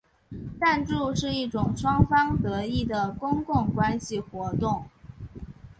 [0.59, 4.85] 赞助是一种双方得益的公共关系活动。